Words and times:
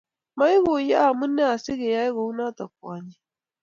Maiguyo 0.37 0.95
amune 1.07 1.41
asikiyae 1.53 2.09
kounoto 2.15 2.63
kwonyik 2.75 3.21